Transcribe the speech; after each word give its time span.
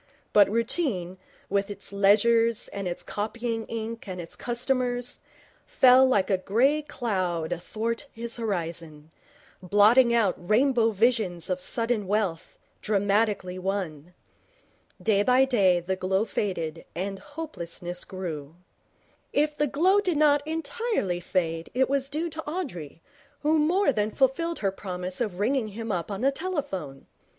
But 0.33 0.49
routine, 0.49 1.19
with 1.47 1.69
its 1.69 1.93
ledgers 1.93 2.67
and 2.69 2.87
its 2.87 3.03
copying 3.03 3.67
ink 3.67 4.07
and 4.07 4.19
its 4.19 4.35
customers, 4.35 5.19
fell 5.67 6.07
like 6.07 6.31
a 6.31 6.39
grey 6.39 6.81
cloud 6.81 7.51
athwart 7.51 8.07
his 8.11 8.37
horizon, 8.37 9.11
blotting 9.61 10.11
out 10.11 10.33
rainbow 10.39 10.89
visions 10.89 11.51
of 11.51 11.61
sudden 11.61 12.07
wealth, 12.07 12.57
dramatically 12.81 13.59
won. 13.59 14.15
Day 14.99 15.21
by 15.21 15.45
day 15.45 15.79
the 15.79 15.95
glow 15.95 16.25
faded 16.25 16.83
and 16.95 17.19
hopelessness 17.19 18.03
grew. 18.03 18.55
If 19.31 19.55
the 19.55 19.67
glow 19.67 19.99
did 19.99 20.17
not 20.17 20.41
entirely 20.47 21.19
fade 21.19 21.69
it 21.75 21.87
was 21.87 22.09
due 22.09 22.27
to 22.31 22.43
Audrey, 22.49 23.03
who 23.41 23.59
more 23.59 23.93
than 23.93 24.09
fulfilled 24.09 24.57
her 24.65 24.71
promise 24.71 25.21
of 25.21 25.37
ringing 25.37 25.67
him 25.67 25.91
up 25.91 26.09
on 26.09 26.21
the 26.21 26.31
telephone. 26.31 27.05